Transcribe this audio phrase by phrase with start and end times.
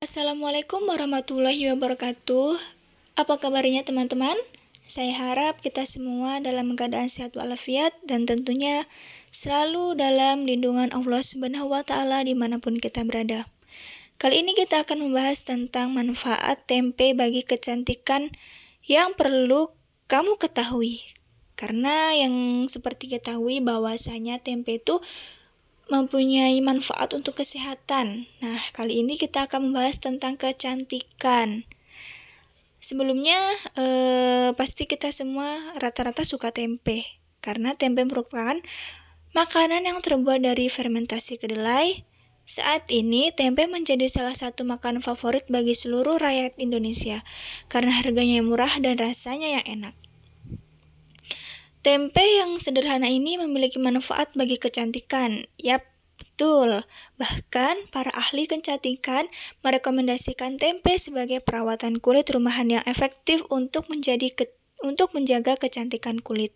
[0.00, 2.56] Assalamualaikum warahmatullahi wabarakatuh.
[3.20, 4.32] Apa kabarnya teman-teman?
[4.88, 8.88] Saya harap kita semua dalam keadaan sehat walafiat dan tentunya
[9.28, 13.44] selalu dalam lindungan Allah Subhanahu wa taala di mana pun kita berada.
[14.16, 18.32] Kali ini kita akan membahas tentang manfaat tempe bagi kecantikan
[18.88, 19.68] yang perlu
[20.08, 20.96] kamu ketahui.
[21.60, 24.96] Karena yang seperti ketahui bahwasanya tempe itu
[25.90, 28.30] mempunyai manfaat untuk kesehatan.
[28.40, 31.66] Nah, kali ini kita akan membahas tentang kecantikan.
[32.80, 33.36] Sebelumnya,
[33.76, 37.04] eh, pasti kita semua rata-rata suka tempe,
[37.44, 38.56] karena tempe merupakan
[39.36, 42.06] makanan yang terbuat dari fermentasi kedelai.
[42.40, 47.20] Saat ini, tempe menjadi salah satu makanan favorit bagi seluruh rakyat Indonesia,
[47.68, 49.94] karena harganya yang murah dan rasanya yang enak.
[51.80, 55.32] Tempe yang sederhana ini memiliki manfaat bagi kecantikan.
[55.64, 55.80] Yap,
[56.20, 56.84] betul.
[57.16, 59.24] Bahkan para ahli kecantikan
[59.64, 64.52] merekomendasikan tempe sebagai perawatan kulit rumahan yang efektif untuk menjadi ke,
[64.84, 66.52] untuk menjaga kecantikan kulit.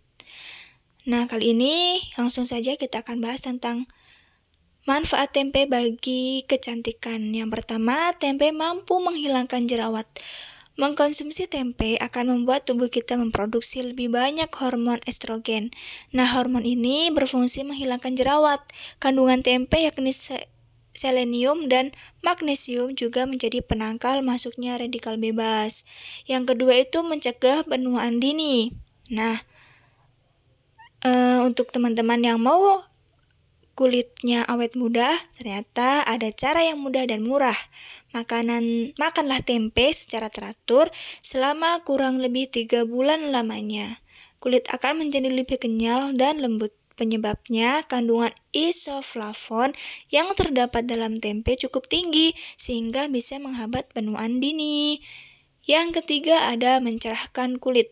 [1.09, 3.89] Nah, kali ini langsung saja kita akan bahas tentang
[4.85, 7.33] manfaat tempe bagi kecantikan.
[7.33, 10.05] Yang pertama, tempe mampu menghilangkan jerawat.
[10.75, 15.71] Mengkonsumsi tempe akan membuat tubuh kita memproduksi lebih banyak hormon estrogen.
[16.11, 18.59] Nah, hormon ini berfungsi menghilangkan jerawat.
[18.99, 20.11] Kandungan tempe yakni
[20.91, 21.95] selenium dan
[22.27, 25.87] magnesium juga menjadi penangkal masuknya radikal bebas.
[26.27, 28.75] Yang kedua itu mencegah penuaan dini.
[29.15, 29.37] Nah,
[31.07, 32.83] uh, untuk teman-teman yang mau
[33.75, 37.59] kulitnya awet muda, ternyata ada cara yang mudah dan murah.
[38.15, 40.87] Makanan makanlah tempe secara teratur
[41.23, 43.99] selama kurang lebih tiga bulan lamanya.
[44.39, 46.71] Kulit akan menjadi lebih kenyal dan lembut.
[46.95, 49.75] Penyebabnya kandungan isoflavon
[50.15, 55.03] yang terdapat dalam tempe cukup tinggi sehingga bisa menghambat penuaan dini.
[55.67, 57.91] Yang ketiga ada mencerahkan kulit.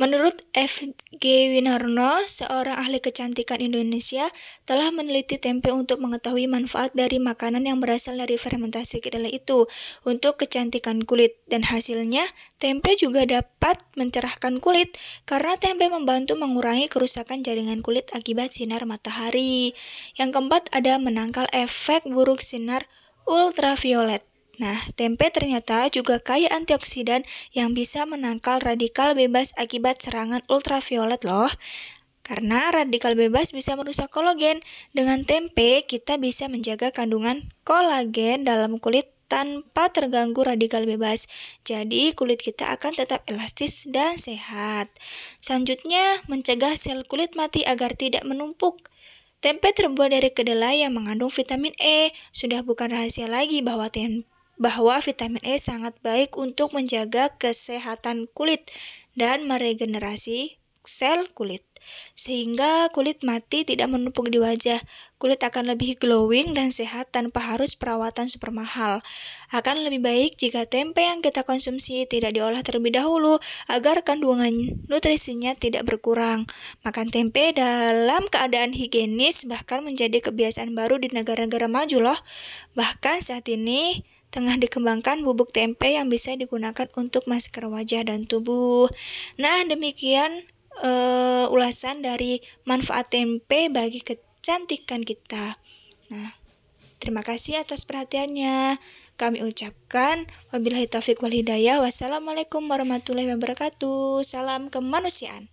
[0.00, 1.24] Menurut F.G.
[1.52, 4.24] Winarno, seorang ahli kecantikan Indonesia,
[4.64, 9.68] telah meneliti tempe untuk mengetahui manfaat dari makanan yang berasal dari fermentasi kedelai itu
[10.08, 11.36] untuk kecantikan kulit.
[11.44, 12.24] Dan hasilnya,
[12.56, 14.96] tempe juga dapat mencerahkan kulit
[15.28, 19.76] karena tempe membantu mengurangi kerusakan jaringan kulit akibat sinar matahari.
[20.16, 22.80] Yang keempat ada menangkal efek buruk sinar
[23.28, 24.31] ultraviolet.
[24.60, 27.24] Nah, tempe ternyata juga kaya antioksidan
[27.56, 31.48] yang bisa menangkal radikal bebas akibat serangan ultraviolet loh.
[32.22, 34.60] Karena radikal bebas bisa merusak kolagen.
[34.92, 41.24] Dengan tempe, kita bisa menjaga kandungan kolagen dalam kulit tanpa terganggu radikal bebas.
[41.64, 44.92] Jadi, kulit kita akan tetap elastis dan sehat.
[45.40, 48.78] Selanjutnya, mencegah sel kulit mati agar tidak menumpuk.
[49.42, 52.14] Tempe terbuat dari kedelai yang mengandung vitamin E.
[52.30, 54.31] Sudah bukan rahasia lagi bahwa tempe
[54.62, 58.62] bahwa vitamin E sangat baik untuk menjaga kesehatan kulit
[59.18, 61.66] dan meregenerasi sel kulit.
[62.14, 64.78] Sehingga kulit mati tidak menumpuk di wajah.
[65.18, 69.02] Kulit akan lebih glowing dan sehat tanpa harus perawatan super mahal.
[69.50, 74.54] Akan lebih baik jika tempe yang kita konsumsi tidak diolah terlebih dahulu agar kandungan
[74.86, 76.46] nutrisinya tidak berkurang.
[76.86, 82.18] Makan tempe dalam keadaan higienis bahkan menjadi kebiasaan baru di negara-negara maju loh.
[82.78, 88.88] Bahkan saat ini tengah dikembangkan bubuk tempe yang bisa digunakan untuk masker wajah dan tubuh.
[89.36, 90.32] Nah, demikian
[90.80, 95.60] uh, ulasan dari manfaat tempe bagi kecantikan kita.
[96.08, 96.30] Nah,
[96.96, 98.80] terima kasih atas perhatiannya.
[99.20, 101.84] Kami ucapkan wabillahi taufik wal hidayah.
[101.84, 104.24] Wassalamualaikum warahmatullahi wabarakatuh.
[104.24, 105.51] Salam kemanusiaan.